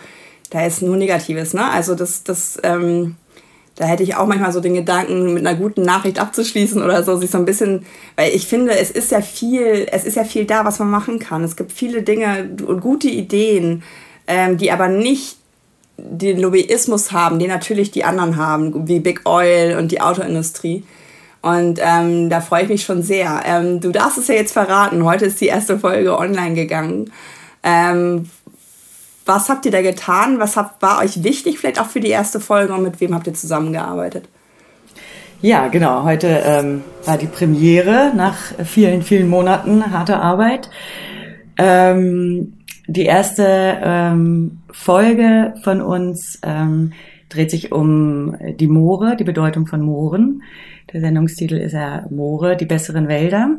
[0.50, 1.52] da ist nur Negatives.
[1.52, 1.70] Ne?
[1.70, 3.16] Also das, das, ähm,
[3.74, 7.16] da hätte ich auch manchmal so den Gedanken, mit einer guten Nachricht abzuschließen oder so,
[7.16, 7.84] sich so ein bisschen,
[8.16, 11.18] weil ich finde, es ist ja viel, es ist ja viel da, was man machen
[11.18, 11.44] kann.
[11.44, 13.82] Es gibt viele Dinge und gute Ideen,
[14.26, 15.36] ähm, die aber nicht
[15.96, 20.84] den Lobbyismus haben, den natürlich die anderen haben, wie Big Oil und die Autoindustrie.
[21.42, 23.42] Und ähm, da freue ich mich schon sehr.
[23.44, 25.04] Ähm, du darfst es ja jetzt verraten.
[25.04, 27.12] Heute ist die erste Folge online gegangen.
[27.62, 28.28] Ähm,
[29.26, 30.38] was habt ihr da getan?
[30.38, 33.26] Was habt, war euch wichtig vielleicht auch für die erste Folge und mit wem habt
[33.26, 34.28] ihr zusammengearbeitet?
[35.40, 36.04] Ja, genau.
[36.04, 40.70] Heute ähm, war die Premiere nach vielen, vielen Monaten harter Arbeit.
[41.58, 42.54] Ähm,
[42.86, 46.92] die erste ähm, Folge von uns ähm,
[47.28, 50.42] dreht sich um die Moore, die Bedeutung von Mooren.
[50.92, 53.58] Der Sendungstitel ist ja Moore, die besseren Wälder.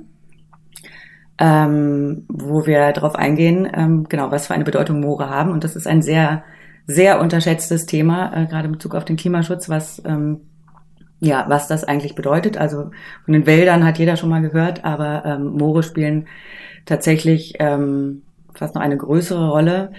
[1.37, 5.51] Ähm, wo wir darauf eingehen, ähm, genau, was für eine Bedeutung Moore haben.
[5.51, 6.45] Und das ist ein sehr,
[6.87, 10.41] sehr unterschätztes Thema, äh, gerade in Bezug auf den Klimaschutz, was, ähm,
[11.19, 12.57] ja, was das eigentlich bedeutet.
[12.57, 12.91] Also
[13.25, 16.27] von den Wäldern hat jeder schon mal gehört, aber ähm, Moore spielen
[16.85, 18.21] tatsächlich ähm,
[18.57, 19.91] fast noch eine größere Rolle.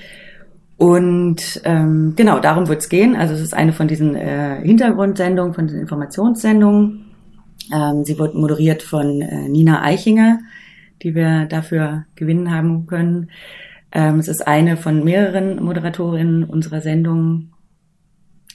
[0.77, 3.17] Und ähm, genau, darum wird es gehen.
[3.17, 7.07] Also es ist eine von diesen äh, Hintergrundsendungen, von diesen Informationssendungen.
[7.73, 10.41] Ähm, sie wird moderiert von äh, Nina Eichinger,
[11.03, 13.31] die wir dafür gewinnen haben können.
[13.93, 17.53] Ähm, es ist eine von mehreren Moderatorinnen unserer Sendung.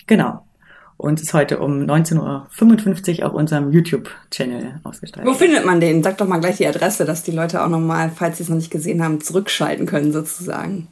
[0.05, 0.41] Genau.
[1.01, 5.27] Und ist heute um 19.55 Uhr auf unserem YouTube-Channel ausgestrahlt.
[5.27, 6.03] Wo findet man den?
[6.03, 8.55] Sag doch mal gleich die Adresse, dass die Leute auch nochmal, falls sie es noch
[8.55, 10.89] nicht gesehen haben, zurückschalten können sozusagen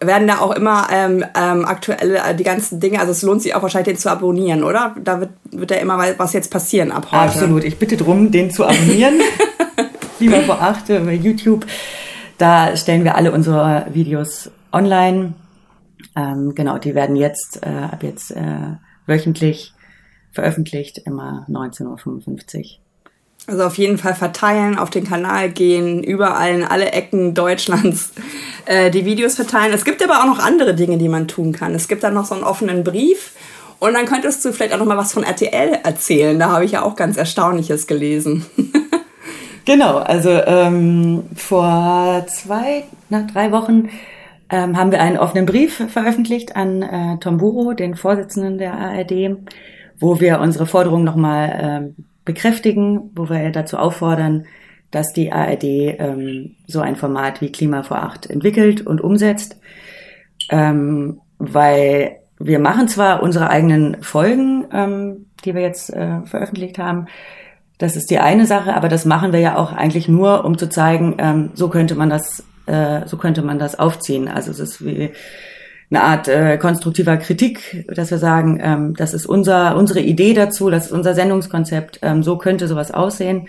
[0.00, 3.54] werden da auch immer ähm, ähm, aktuelle, äh, die ganzen Dinge, also es lohnt sich
[3.54, 4.96] auch wahrscheinlich, den zu abonnieren, oder?
[5.02, 7.22] Da wird, wird ja immer was jetzt passieren ab heute.
[7.22, 9.20] Absolut, ich bitte drum, den zu abonnieren.
[10.18, 11.66] Lieber vor acht bei YouTube.
[12.38, 15.34] Da stellen wir alle unsere Videos online.
[16.14, 19.72] Ähm, genau, die werden jetzt äh, ab jetzt äh, wöchentlich
[20.32, 22.64] veröffentlicht, immer 19.55 Uhr.
[23.48, 28.12] Also auf jeden Fall verteilen, auf den Kanal gehen, überall in alle Ecken Deutschlands
[28.66, 29.72] äh, die Videos verteilen.
[29.72, 31.74] Es gibt aber auch noch andere Dinge, die man tun kann.
[31.74, 33.32] Es gibt dann noch so einen offenen Brief
[33.78, 36.38] und dann könntest du vielleicht auch noch mal was von RTL erzählen.
[36.38, 38.46] Da habe ich ja auch ganz Erstaunliches gelesen.
[39.64, 43.90] genau, also ähm, vor zwei, nach drei Wochen
[44.50, 49.38] ähm, haben wir einen offenen Brief veröffentlicht an äh, Tom Buro, den Vorsitzenden der ARD,
[49.98, 54.46] wo wir unsere Forderung nochmal äh, bekräftigen, wo wir dazu auffordern,
[54.90, 59.58] dass die ARD ähm, so ein Format wie Klima vor acht entwickelt und umsetzt,
[60.50, 67.06] ähm, weil wir machen zwar unsere eigenen Folgen, ähm, die wir jetzt äh, veröffentlicht haben,
[67.78, 70.68] das ist die eine Sache, aber das machen wir ja auch eigentlich nur, um zu
[70.68, 74.28] zeigen, ähm, so könnte man das, äh, so könnte man das aufziehen.
[74.28, 75.12] Also es ist wie
[75.90, 80.68] eine Art äh, konstruktiver Kritik, dass wir sagen, ähm, das ist unser, unsere Idee dazu,
[80.68, 83.48] das ist unser Sendungskonzept, ähm, so könnte sowas aussehen.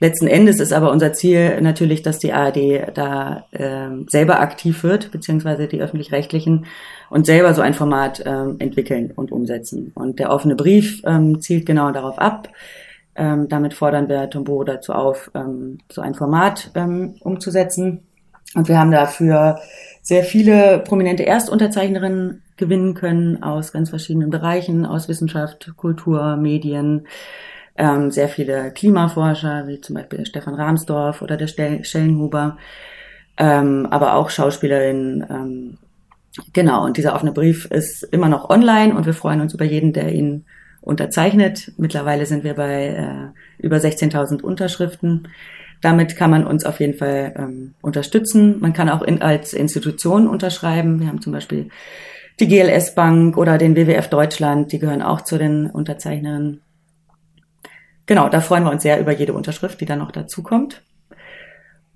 [0.00, 5.10] Letzten Endes ist aber unser Ziel natürlich, dass die ARD da ähm, selber aktiv wird,
[5.10, 6.66] beziehungsweise die öffentlich-rechtlichen
[7.10, 9.90] und selber so ein Format ähm, entwickeln und umsetzen.
[9.94, 12.48] Und der offene Brief ähm, zielt genau darauf ab.
[13.16, 18.02] Ähm, damit fordern wir Tombo dazu auf, ähm, so ein Format ähm, umzusetzen.
[18.54, 19.60] Und wir haben dafür
[20.02, 27.06] sehr viele prominente Erstunterzeichnerinnen gewinnen können aus ganz verschiedenen Bereichen, aus Wissenschaft, Kultur, Medien,
[27.76, 32.56] ähm, sehr viele Klimaforscher, wie zum Beispiel Stefan Rahmsdorf oder der Schellenhuber,
[33.36, 35.26] ähm, aber auch Schauspielerinnen.
[35.30, 35.78] Ähm,
[36.52, 39.92] genau, und dieser offene Brief ist immer noch online und wir freuen uns über jeden,
[39.92, 40.44] der ihn
[40.80, 41.72] unterzeichnet.
[41.76, 45.28] Mittlerweile sind wir bei äh, über 16.000 Unterschriften.
[45.80, 48.60] Damit kann man uns auf jeden Fall ähm, unterstützen.
[48.60, 51.00] Man kann auch in, als Institution unterschreiben.
[51.00, 51.68] Wir haben zum Beispiel
[52.40, 56.60] die GLS Bank oder den WWF Deutschland, die gehören auch zu den Unterzeichnerinnen.
[58.06, 60.82] Genau, da freuen wir uns sehr über jede Unterschrift, die dann noch dazu kommt.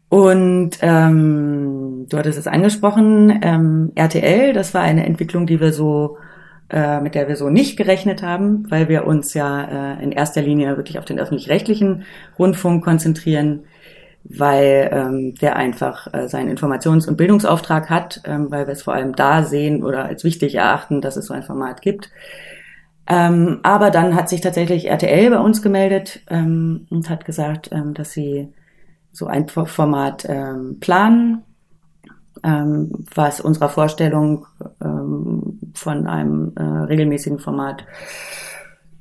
[0.09, 6.19] Und ähm, du hattest es angesprochen, ähm, RTL, das war eine Entwicklung, die wir so
[6.73, 10.41] äh, mit der wir so nicht gerechnet haben, weil wir uns ja äh, in erster
[10.41, 12.05] Linie wirklich auf den öffentlich-rechtlichen
[12.39, 13.65] Rundfunk konzentrieren,
[14.25, 18.95] weil ähm, der einfach äh, seinen Informations- und Bildungsauftrag hat, ähm, weil wir es vor
[18.95, 22.11] allem da sehen oder als wichtig erachten, dass es so ein Format gibt.
[23.07, 27.95] Ähm, aber dann hat sich tatsächlich RTL bei uns gemeldet ähm, und hat gesagt, ähm,
[27.95, 28.49] dass sie
[29.11, 31.43] so ein Format ähm, planen,
[32.45, 34.47] ähm, was unserer Vorstellung
[34.83, 37.85] ähm, von einem äh, regelmäßigen Format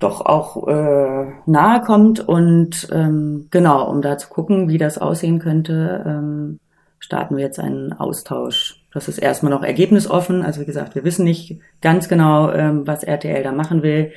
[0.02, 2.20] doch auch äh, nahe kommt.
[2.28, 6.60] Und ähm, genau, um da zu gucken, wie das aussehen könnte, ähm,
[7.00, 8.84] starten wir jetzt einen Austausch.
[8.94, 10.44] Das ist erstmal noch ergebnisoffen.
[10.44, 14.12] Also wie gesagt, wir wissen nicht ganz genau, ähm, was RTL da machen will.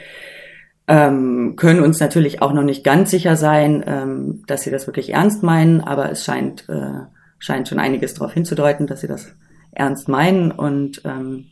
[0.86, 5.14] Ähm, können uns natürlich auch noch nicht ganz sicher sein, ähm, dass sie das wirklich
[5.14, 7.06] ernst meinen, aber es scheint, äh,
[7.38, 9.34] scheint schon einiges darauf hinzudeuten, dass sie das
[9.72, 11.46] ernst meinen und ähm,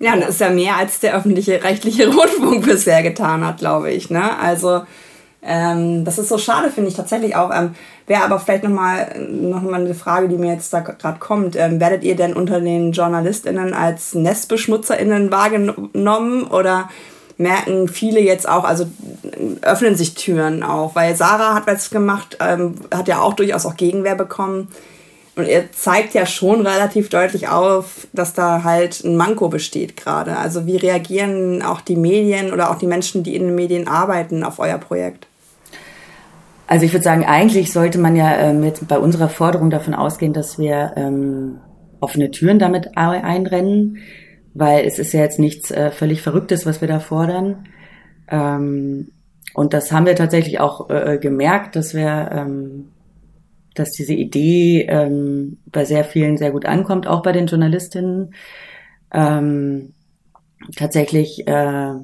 [0.00, 3.92] Ja, und das ist ja mehr als der öffentliche rechtliche Rundfunk bisher getan hat, glaube
[3.92, 4.10] ich.
[4.10, 4.38] Ne?
[4.38, 4.82] Also
[5.42, 7.50] ähm, das ist so schade, finde ich tatsächlich auch.
[7.54, 7.74] Ähm,
[8.06, 11.54] Wäre aber vielleicht nochmal noch mal eine Frage, die mir jetzt da gerade kommt.
[11.54, 16.88] Ähm, werdet ihr denn unter den JournalistInnen als NestbeschmutzerInnen wahrgenommen oder
[17.36, 18.86] merken viele jetzt auch, also
[19.62, 20.94] öffnen sich Türen auch?
[20.94, 24.68] Weil Sarah hat was gemacht, ähm, hat ja auch durchaus auch Gegenwehr bekommen.
[25.40, 30.36] Und er zeigt ja schon relativ deutlich auf, dass da halt ein Manko besteht gerade.
[30.36, 34.44] Also wie reagieren auch die Medien oder auch die Menschen, die in den Medien arbeiten,
[34.44, 35.26] auf euer Projekt?
[36.66, 40.32] Also ich würde sagen, eigentlich sollte man ja ähm, jetzt bei unserer Forderung davon ausgehen,
[40.32, 41.58] dass wir ähm,
[42.00, 43.98] offene Türen damit einrennen,
[44.54, 47.66] weil es ist ja jetzt nichts äh, völlig Verrücktes, was wir da fordern.
[48.28, 49.10] Ähm,
[49.54, 52.92] und das haben wir tatsächlich auch äh, gemerkt, dass wir, ähm,
[53.74, 58.34] dass diese Idee ähm, bei sehr vielen sehr gut ankommt, auch bei den Journalistinnen.
[59.12, 59.94] Ähm,
[60.76, 61.94] tatsächlich äh,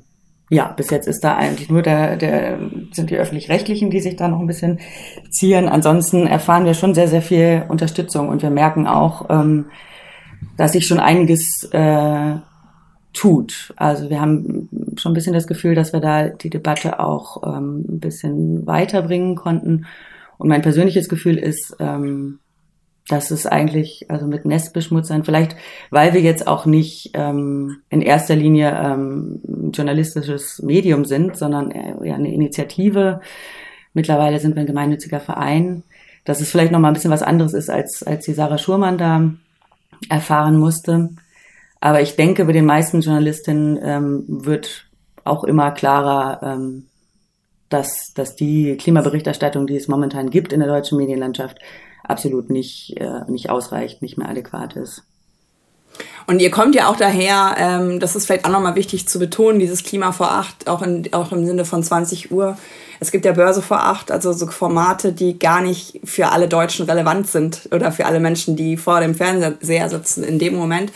[0.48, 2.58] ja, bis jetzt ist da eigentlich nur der, der
[2.92, 4.78] sind die öffentlich-rechtlichen, die sich da noch ein bisschen
[5.30, 5.68] ziehen.
[5.68, 9.66] Ansonsten erfahren wir schon sehr, sehr viel Unterstützung und wir merken auch, ähm,
[10.56, 12.36] dass sich schon einiges äh,
[13.12, 13.74] tut.
[13.76, 17.84] Also wir haben schon ein bisschen das Gefühl, dass wir da die Debatte auch ähm,
[17.88, 19.86] ein bisschen weiterbringen konnten.
[20.38, 22.40] Und mein persönliches Gefühl ist, ähm,
[23.08, 25.56] das ist eigentlich, also mit Nestbeschmutzern, vielleicht
[25.90, 31.70] weil wir jetzt auch nicht ähm, in erster Linie ähm, ein journalistisches Medium sind, sondern
[31.70, 33.20] eher eine Initiative.
[33.94, 35.84] Mittlerweile sind wir ein gemeinnütziger Verein.
[36.24, 39.30] Dass es vielleicht nochmal ein bisschen was anderes ist, als, als die Sarah Schurmann da
[40.08, 41.10] erfahren musste.
[41.80, 44.88] Aber ich denke, bei den meisten Journalistinnen ähm, wird
[45.24, 46.86] auch immer klarer, ähm,
[47.68, 51.58] dass, dass die Klimaberichterstattung, die es momentan gibt in der deutschen Medienlandschaft,
[52.04, 55.02] absolut nicht, äh, nicht ausreicht, nicht mehr adäquat ist.
[56.26, 59.60] Und ihr kommt ja auch daher, ähm, das ist vielleicht auch nochmal wichtig zu betonen,
[59.60, 62.58] dieses Klima vor acht, auch, in, auch im Sinne von 20 Uhr.
[62.98, 66.86] Es gibt ja Börse vor acht, also so Formate, die gar nicht für alle Deutschen
[66.86, 70.92] relevant sind oder für alle Menschen, die vor dem Fernseher sitzen in dem Moment.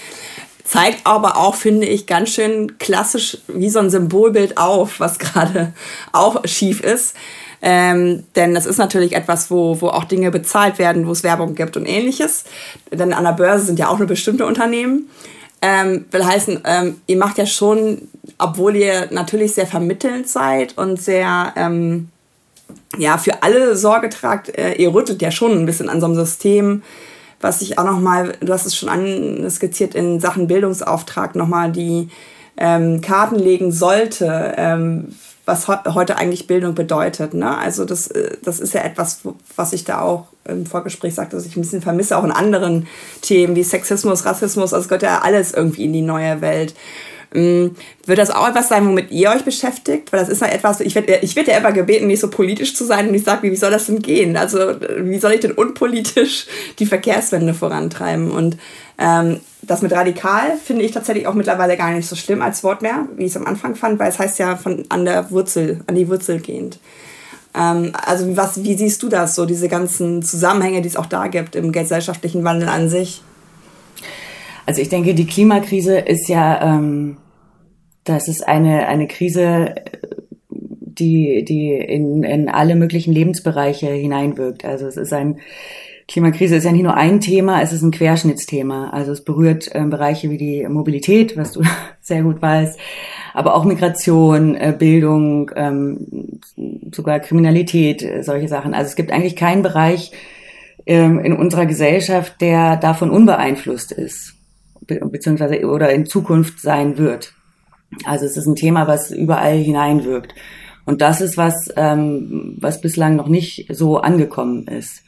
[0.70, 5.72] Zeigt aber auch, finde ich, ganz schön klassisch wie so ein Symbolbild auf, was gerade
[6.12, 7.16] auch schief ist.
[7.60, 11.56] Ähm, denn das ist natürlich etwas, wo, wo auch Dinge bezahlt werden, wo es Werbung
[11.56, 12.44] gibt und ähnliches.
[12.92, 15.10] Denn an der Börse sind ja auch nur bestimmte Unternehmen.
[15.60, 18.02] Ähm, will heißen, ähm, ihr macht ja schon,
[18.38, 22.10] obwohl ihr natürlich sehr vermittelnd seid und sehr ähm,
[22.96, 26.14] ja, für alle Sorge tragt, äh, ihr rüttelt ja schon ein bisschen an so einem
[26.14, 26.84] System,
[27.40, 32.08] was ich auch nochmal, du hast es schon anskizziert, in Sachen Bildungsauftrag nochmal die
[32.56, 35.14] ähm, Karten legen sollte, ähm,
[35.46, 37.34] was heute eigentlich Bildung bedeutet.
[37.34, 37.56] Ne?
[37.56, 39.20] Also das, äh, das ist ja etwas,
[39.56, 42.86] was ich da auch im Vorgespräch sagte, dass ich ein bisschen vermisse, auch in anderen
[43.22, 44.74] Themen wie Sexismus, Rassismus.
[44.74, 46.74] Also es gehört ja alles irgendwie in die neue Welt.
[47.32, 50.12] Ähm, wird das auch etwas sein, womit ihr euch beschäftigt?
[50.12, 52.74] Weil das ist ja etwas, ich werde ich werd ja immer gebeten, nicht so politisch
[52.74, 54.36] zu sein und ich sage, wie soll das denn gehen?
[54.36, 54.58] Also
[54.98, 56.46] wie soll ich denn unpolitisch
[56.78, 58.30] die Verkehrswende vorantreiben?
[58.30, 58.56] Und
[58.98, 62.82] ähm, das mit radikal finde ich tatsächlich auch mittlerweile gar nicht so schlimm als Wort
[62.82, 65.80] mehr, wie ich es am Anfang fand, weil es heißt ja von an der Wurzel,
[65.86, 66.80] an die Wurzel gehend.
[67.54, 71.28] Ähm, also was, wie siehst du das, so diese ganzen Zusammenhänge, die es auch da
[71.28, 73.22] gibt im gesellschaftlichen Wandel an sich?
[74.70, 77.16] Also ich denke, die Klimakrise ist ja, ähm,
[78.04, 79.74] das ist eine, eine Krise,
[80.48, 84.64] die, die in, in alle möglichen Lebensbereiche hineinwirkt.
[84.64, 85.40] Also es ist ein,
[86.06, 88.90] Klimakrise ist ja nicht nur ein Thema, es ist ein Querschnittsthema.
[88.90, 91.62] Also es berührt äh, Bereiche wie die Mobilität, was du
[92.00, 92.78] sehr gut weißt,
[93.34, 96.38] aber auch Migration, äh, Bildung, ähm,
[96.94, 98.72] sogar Kriminalität, äh, solche Sachen.
[98.72, 100.12] Also es gibt eigentlich keinen Bereich
[100.86, 104.36] ähm, in unserer Gesellschaft, der davon unbeeinflusst ist
[104.96, 107.32] beziehungsweise oder in Zukunft sein wird.
[108.04, 110.34] Also es ist ein Thema, was überall hineinwirkt.
[110.86, 115.02] Und das ist was, ähm, was bislang noch nicht so angekommen ist.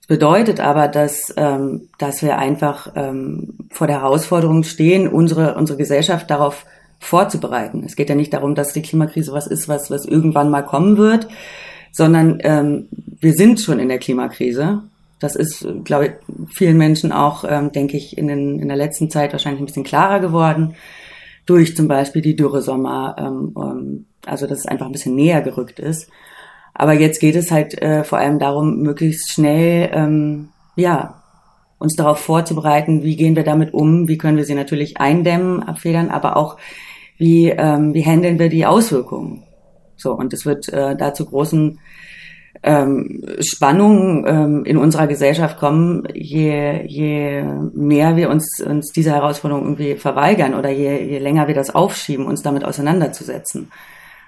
[0.00, 5.78] Das bedeutet aber, dass, ähm, dass wir einfach ähm, vor der Herausforderung stehen, unsere, unsere
[5.78, 6.66] Gesellschaft darauf
[6.98, 7.84] vorzubereiten.
[7.86, 10.96] Es geht ja nicht darum, dass die Klimakrise was ist, was, was irgendwann mal kommen
[10.96, 11.28] wird,
[11.92, 14.82] sondern ähm, wir sind schon in der Klimakrise
[15.24, 16.12] das ist, glaube ich,
[16.54, 19.84] vielen Menschen auch, ähm, denke ich, in, den, in der letzten Zeit wahrscheinlich ein bisschen
[19.84, 20.74] klarer geworden.
[21.46, 25.80] Durch zum Beispiel die Dürresommer, ähm, ähm, also dass es einfach ein bisschen näher gerückt
[25.80, 26.10] ist.
[26.74, 31.22] Aber jetzt geht es halt äh, vor allem darum, möglichst schnell, ähm, ja,
[31.78, 36.10] uns darauf vorzubereiten, wie gehen wir damit um, wie können wir sie natürlich eindämmen, abfedern,
[36.10, 36.58] aber auch
[37.16, 39.42] wie, ähm, wie handeln wir die Auswirkungen.
[39.96, 41.78] So, und es wird äh, da zu großen
[42.64, 49.64] ähm, Spannungen ähm, in unserer Gesellschaft kommen, je, je mehr wir uns, uns dieser Herausforderung
[49.64, 53.70] irgendwie verweigern oder je, je länger wir das aufschieben, uns damit auseinanderzusetzen.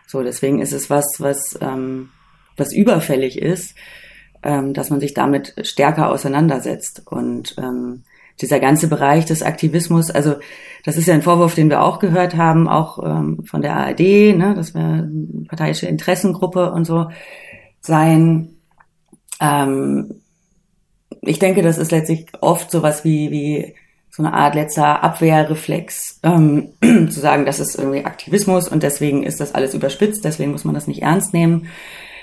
[0.07, 2.11] So, deswegen ist es was, was, ähm,
[2.59, 3.75] was überfällig ist,
[4.42, 7.05] ähm, dass man sich damit stärker auseinandersetzt.
[7.07, 8.03] Und ähm,
[8.42, 10.35] dieser ganze Bereich des Aktivismus, also
[10.85, 14.01] das ist ja ein Vorwurf, den wir auch gehört haben, auch ähm, von der ARD,
[14.37, 17.07] ne, dass wir eine parteiische Interessengruppe und so
[17.87, 18.57] sein.
[19.40, 20.16] Ähm,
[21.22, 23.75] ich denke, das ist letztlich oft sowas wie, wie
[24.11, 29.40] so eine Art letzter Abwehrreflex, ähm, zu sagen, das ist irgendwie Aktivismus und deswegen ist
[29.40, 31.68] das alles überspitzt, deswegen muss man das nicht ernst nehmen.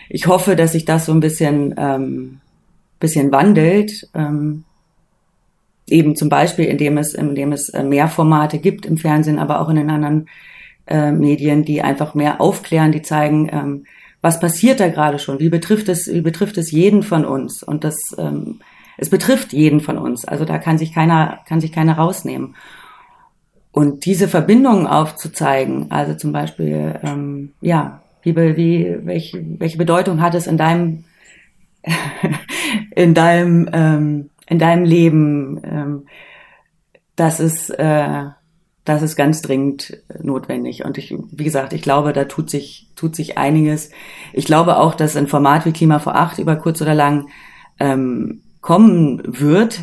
[0.09, 2.39] Ich hoffe, dass sich das so ein bisschen, ähm,
[2.99, 4.09] bisschen wandelt.
[4.13, 4.63] Ähm,
[5.87, 9.69] eben zum Beispiel, indem es, indem es äh, mehr Formate gibt im Fernsehen, aber auch
[9.69, 10.27] in den anderen
[10.87, 13.85] äh, Medien, die einfach mehr aufklären, die zeigen, ähm,
[14.23, 17.83] was passiert da gerade schon, wie betrifft es, wie betrifft es jeden von uns und
[17.83, 18.61] das, ähm,
[18.97, 20.23] es betrifft jeden von uns.
[20.23, 22.55] Also da kann sich keiner, kann sich keiner rausnehmen.
[23.73, 30.35] Und diese Verbindungen aufzuzeigen, also zum Beispiel, ähm, ja, wie, wie, welche, welche Bedeutung hat
[30.35, 31.03] es in deinem,
[32.95, 36.05] in deinem, ähm, in deinem Leben, ähm,
[37.17, 38.27] das ist, äh,
[38.85, 40.83] das ist ganz dringend notwendig.
[40.83, 43.89] Und ich, wie gesagt, ich glaube, da tut sich, tut sich einiges.
[44.33, 47.27] Ich glaube auch, dass ein Format wie Klima vor acht über kurz oder lang
[47.79, 49.81] ähm, kommen wird,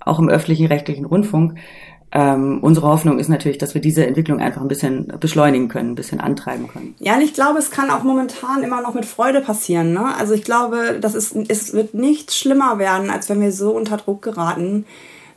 [0.00, 1.58] auch im öffentlichen rechtlichen Rundfunk.
[2.12, 5.94] Ähm, unsere Hoffnung ist natürlich, dass wir diese Entwicklung einfach ein bisschen beschleunigen können, ein
[5.96, 6.94] bisschen antreiben können.
[7.00, 9.92] Ja, und ich glaube, es kann auch momentan immer noch mit Freude passieren.
[9.92, 10.14] Ne?
[10.16, 13.96] Also ich glaube, das ist, es wird nicht schlimmer werden, als wenn wir so unter
[13.96, 14.86] Druck geraten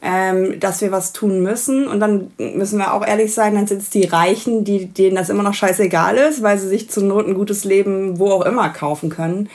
[0.02, 1.88] ähm, dass wir was tun müssen.
[1.88, 5.30] Und dann müssen wir auch ehrlich sein, dann sind es die Reichen, die, denen das
[5.30, 8.70] immer noch scheißegal ist, weil sie sich zur Not ein gutes Leben wo auch immer
[8.70, 9.50] kaufen können.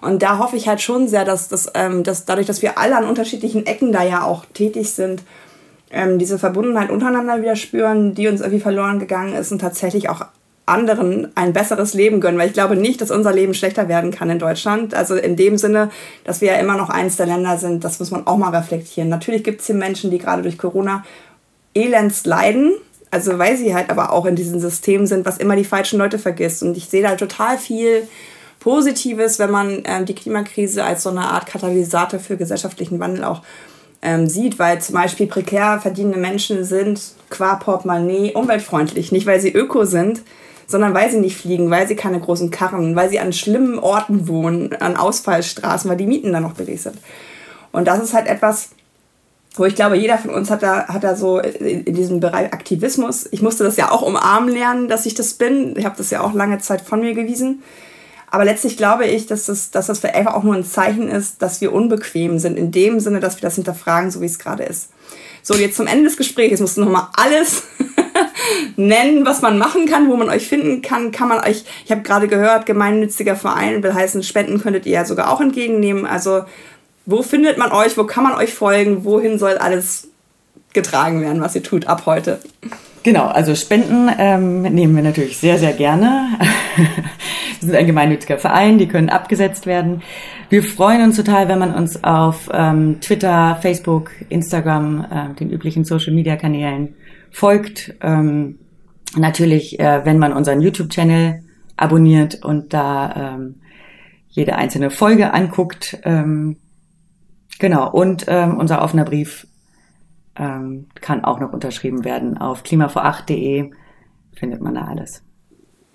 [0.00, 2.96] Und da hoffe ich halt schon sehr, dass, dass, ähm, dass dadurch, dass wir alle
[2.96, 5.22] an unterschiedlichen Ecken da ja auch tätig sind,
[5.90, 10.24] ähm, diese Verbundenheit untereinander wieder spüren, die uns irgendwie verloren gegangen ist und tatsächlich auch
[10.64, 14.30] anderen ein besseres Leben gönnen, weil ich glaube nicht, dass unser Leben schlechter werden kann
[14.30, 14.94] in Deutschland.
[14.94, 15.90] Also in dem Sinne,
[16.24, 19.08] dass wir ja immer noch eins der Länder sind, das muss man auch mal reflektieren.
[19.08, 21.04] Natürlich gibt es hier Menschen, die gerade durch Corona
[21.74, 22.72] elends leiden,
[23.10, 26.18] also weil sie halt aber auch in diesem System sind, was immer die falschen Leute
[26.18, 26.62] vergisst.
[26.62, 28.06] Und ich sehe da total viel
[28.60, 33.42] Positives, wenn man ähm, die Klimakrise als so eine Art Katalysator für gesellschaftlichen Wandel auch
[34.00, 39.52] ähm, sieht, weil zum Beispiel prekär verdienende Menschen sind qua Portemonnaie umweltfreundlich, nicht weil sie
[39.52, 40.22] öko sind,
[40.72, 44.26] sondern weil sie nicht fliegen, weil sie keine großen Karren, weil sie an schlimmen Orten
[44.26, 46.96] wohnen, an Ausfallstraßen, weil die Mieten dann noch billig sind.
[47.70, 48.70] Und das ist halt etwas,
[49.54, 53.28] wo ich glaube, jeder von uns hat da, hat da so in diesem Bereich Aktivismus.
[53.30, 55.76] Ich musste das ja auch umarmen lernen, dass ich das bin.
[55.76, 57.62] Ich habe das ja auch lange Zeit von mir gewiesen.
[58.30, 61.42] Aber letztlich glaube ich, dass das, dass das für einfach auch nur ein Zeichen ist,
[61.42, 64.62] dass wir unbequem sind, in dem Sinne, dass wir das hinterfragen, so wie es gerade
[64.62, 64.88] ist.
[65.42, 67.64] So, jetzt zum Ende des Gesprächs musst du nochmal alles
[68.76, 71.12] nennen, was man machen kann, wo man euch finden kann.
[71.12, 75.04] Kann man euch, ich habe gerade gehört, gemeinnütziger Verein will heißen, Spenden könntet ihr ja
[75.04, 76.06] sogar auch entgegennehmen.
[76.06, 76.44] Also,
[77.06, 77.96] wo findet man euch?
[77.96, 79.04] Wo kann man euch folgen?
[79.04, 80.08] Wohin soll alles
[80.72, 82.38] getragen werden, was ihr tut ab heute?
[83.02, 86.38] Genau, also Spenden ähm, nehmen wir natürlich sehr, sehr gerne.
[86.76, 86.86] wir
[87.60, 90.02] sind ein gemeinnütziger Verein, die können abgesetzt werden.
[90.50, 95.84] Wir freuen uns total, wenn man uns auf ähm, Twitter, Facebook, Instagram, äh, den üblichen
[95.84, 96.94] Social-Media-Kanälen
[97.32, 97.94] folgt.
[98.00, 98.58] Ähm,
[99.16, 101.42] natürlich, äh, wenn man unseren YouTube-Channel
[101.76, 103.60] abonniert und da ähm,
[104.28, 105.98] jede einzelne Folge anguckt.
[106.04, 106.56] Ähm,
[107.58, 109.46] genau, und ähm, unser offener Brief
[110.36, 112.38] ähm, kann auch noch unterschrieben werden.
[112.38, 113.70] Auf klimavor8.de
[114.34, 115.22] findet man da alles.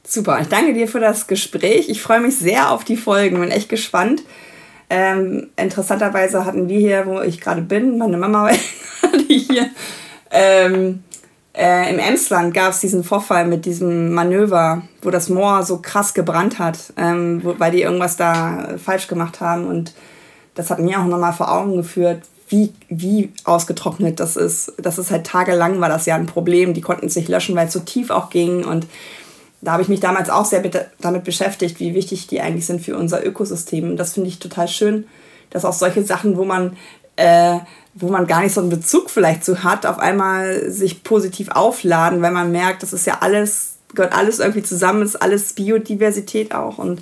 [0.05, 1.89] Super, ich danke dir für das Gespräch.
[1.89, 4.23] Ich freue mich sehr auf die Folgen, bin echt gespannt.
[4.89, 8.49] Ähm, interessanterweise hatten wir hier, wo ich gerade bin, meine Mama
[9.01, 9.69] hatte hier,
[10.31, 11.03] ähm,
[11.57, 16.13] äh, im Emsland gab es diesen Vorfall mit diesem Manöver, wo das Moor so krass
[16.13, 19.65] gebrannt hat, ähm, wo, weil die irgendwas da falsch gemacht haben.
[19.65, 19.93] Und
[20.53, 24.73] das hat mir auch nochmal vor Augen geführt, wie, wie ausgetrocknet das ist.
[24.77, 26.75] Das ist halt tagelang war das ja ein Problem.
[26.75, 28.63] Die konnten es nicht löschen, weil es so tief auch ging.
[28.63, 28.85] Und
[29.61, 30.63] da habe ich mich damals auch sehr
[31.01, 33.89] damit beschäftigt, wie wichtig die eigentlich sind für unser Ökosystem.
[33.89, 35.05] Und das finde ich total schön,
[35.49, 36.77] dass auch solche Sachen, wo man
[37.15, 37.57] äh,
[37.99, 42.21] wo man gar nicht so einen Bezug vielleicht zu hat, auf einmal sich positiv aufladen,
[42.21, 46.77] weil man merkt, das ist ja alles, gehört alles irgendwie zusammen, ist alles Biodiversität auch.
[46.77, 47.01] Und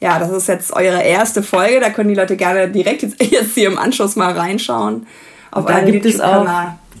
[0.00, 3.54] ja, das ist jetzt eure erste Folge, da können die Leute gerne direkt jetzt, jetzt
[3.54, 5.06] hier im Anschluss mal reinschauen.
[5.50, 6.46] Auf da gibt es auch,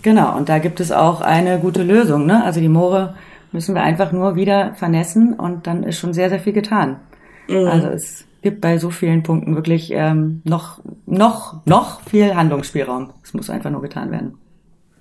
[0.02, 2.42] genau, und da gibt es auch eine gute Lösung, ne?
[2.44, 3.14] Also die Moore
[3.52, 6.96] müssen wir einfach nur wieder vernässen und dann ist schon sehr, sehr viel getan.
[7.46, 7.66] Mhm.
[7.66, 13.10] Also es gibt bei so vielen Punkten wirklich ähm, noch, noch, noch viel Handlungsspielraum.
[13.22, 14.38] Es muss einfach nur getan werden.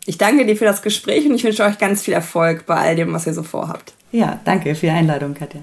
[0.06, 2.96] Ich danke dir für das Gespräch und ich wünsche euch ganz viel Erfolg bei all
[2.96, 3.94] dem, was ihr so vorhabt.
[4.12, 5.62] Ja, danke für die Einladung, Katja.